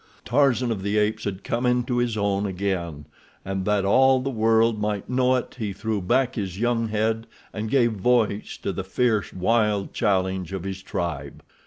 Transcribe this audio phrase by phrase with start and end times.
[0.25, 3.05] Tarzan of the Apes had come into his own again,
[3.45, 7.69] and that all the world might know it he threw back his young head, and
[7.69, 11.43] gave voice to the fierce, wild challenge of his tribe.